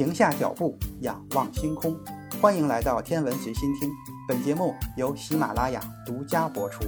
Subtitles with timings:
[0.00, 1.94] 停下脚步，仰望星空。
[2.40, 3.90] 欢迎来到天文随心听，
[4.26, 6.84] 本节目由喜马拉雅独家播出。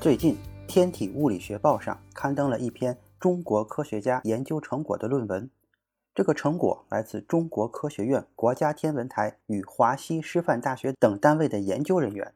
[0.00, 0.34] 最近，
[0.66, 5.48] 《天体物理学报》上刊登了一篇中国科学家研究成果的论文。
[6.16, 12.34] 这个成果来自中国科学院、国家天文台与华西师范大学等单位的研究人员。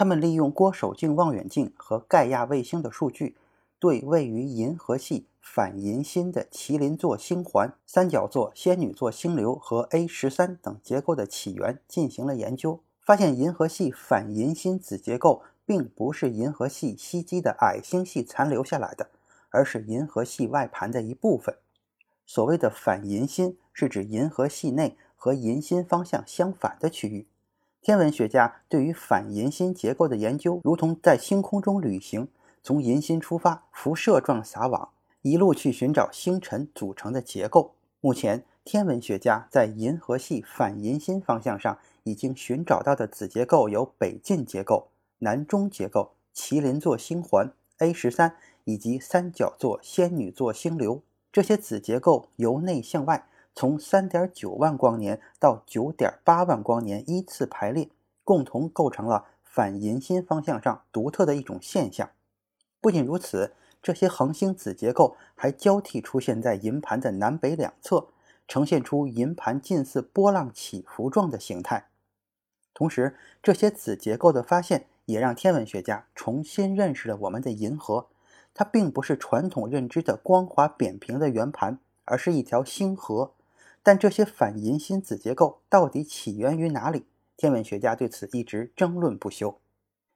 [0.00, 3.36] 他们利用郭守敬望远镜和盖亚卫星的数据，
[3.78, 19.10] 对位于银河系反银心的麒麟座星环、三角座仙女座星流和 A 十三等结构的起源进行了研究，发现银河系反银心子结构并不是银河系吸积的矮星系残留下来的，
[19.50, 21.54] 而是银河系外盘的一部分。
[22.24, 27.26] 所谓的反银心，是指银河系内和银心方向相反的区域。
[27.82, 32.28] 天文学家对于反银心结构的研究，如同在星空中旅行，
[32.62, 34.90] 从银心出发，辐射状撒网，
[35.22, 37.72] 一路去寻找星辰组成的结构。
[38.02, 44.88] 目前，天文学家在银河系反银心方向上已经寻找到的子结构有北近结构、
[45.20, 51.00] 南中结构、麒麟座星环、A 十三以及三角座仙女座星流。
[51.32, 53.26] 这些子结构由内向外。
[53.54, 57.90] 从三点九万光年到九点八万光年依次排列，
[58.24, 62.10] 共同构成了反银心方向上独特的一种现象。
[62.80, 68.06] 不仅如此，这些恒星子结构还交替出现在银盘的南北两侧，
[68.48, 71.88] 呈现出银盘近似波浪起伏状的形态。
[72.72, 78.06] 同时，这些子结构的发现也让天文学家重新认识了我们的银河。
[78.54, 83.32] 它并不是传统认知的光滑扁平的圆盘，而是一条星河。
[83.82, 87.06] 但这些反银心子结构到底起源于哪里？
[87.36, 89.58] 天文学家对此一直争论不休。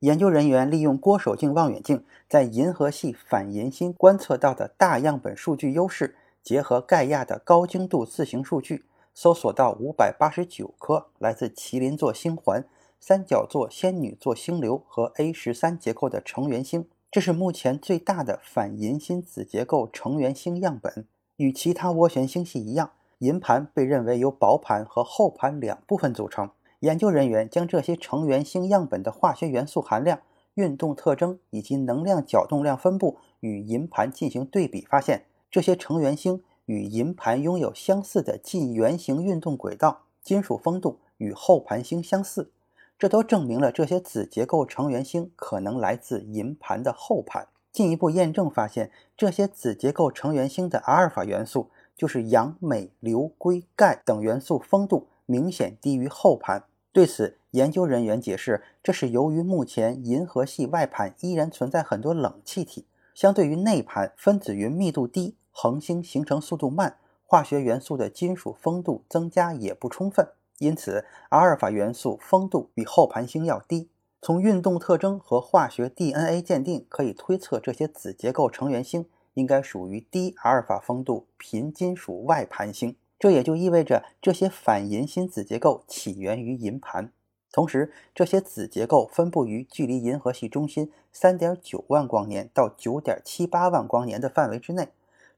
[0.00, 12.66] 研究人员利用郭守敬望远镜在银河系反银心观测到的大样本数据优势，结合盖亚的高精度自行数据，搜索到五百八十九颗来自麒麟座星环、
[12.98, 16.88] 三角座仙女座星流和 A 十三结构的成员星。
[17.08, 21.06] 这是目前最大的反银心子结构成员星样本。
[21.36, 22.90] 与其他涡旋星系一样。
[23.22, 26.50] 银盘被认为由薄盘和厚盘两部分组成。
[26.80, 30.18] 研究人员将这些成员星样本的化学元素含量、
[30.54, 42.50] 运动特征以及能量角动量分布与银盘进行对比，发现这些成员星与银盘拥有相似的近圆形运动轨道、金属丰度与厚盘星相似。
[42.98, 47.46] 这都证明了这些子结构成员星可能来自银盘的厚盘。
[47.70, 51.70] 进一步验证发现，这些子结构成员星的阿尔法元素。
[51.96, 56.64] 就是氧、镁、硫、硅、钙等元素丰度明显低于后盘。
[56.92, 73.88] 对此，研究人员解释，这是由于目前银河系外盘依然存在很多冷气体，相对于内盘分子云密度低，恒星形成速度慢，化学元素的金属丰度增加也不充分，因此阿尔法元素丰度比后盘星要低。
[74.20, 79.06] 从运动特征和化学 DNA 鉴定可以推测，这些子结构成员星。
[79.34, 87.12] 应该属于低阿尔法丰度贫金属外盘星，这也就意味着这些反银心子结构起源于银盘。
[87.50, 94.88] 同时，这些子结构分布于距离银河系中心3.9万光年到9.78万光年的范围之内，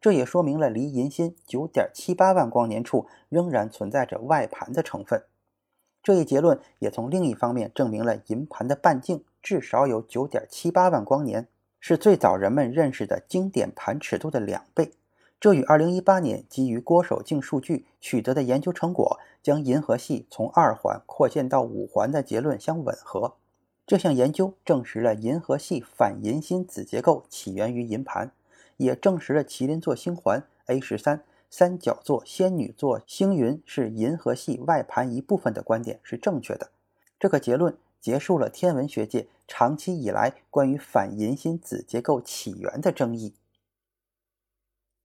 [0.00, 5.24] 这也说明了离银心9.78万光年处仍然存在着外盘的成分。
[6.02, 11.48] 这一结论也从另一方面证明了银盘的半径至少有9.78万光年。
[11.86, 14.92] 是最早人们认识的经典盘尺度的两倍，
[15.38, 23.34] 这与2018年基于郭守敬数据取得的研究成果，将银河系从二环扩建到五环的结论相吻合。
[23.86, 28.32] 这项研究证实了银河系反银心子结构起源于银盘，
[28.78, 36.70] 也证实了麒麟座星环、A 十三、三角座仙女座星云是银河系外盘一部分的观点是正确的。
[37.20, 37.76] 这个结论。
[38.04, 43.34] 结束了天文学界长期以来关于反银心子结构起源的争议。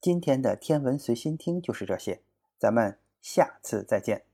[0.02, 2.22] 今天的天文随心听就是这些，
[2.58, 4.29] 咱们下次再见。